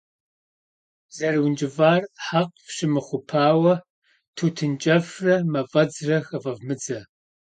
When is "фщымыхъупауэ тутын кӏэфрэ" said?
2.65-5.35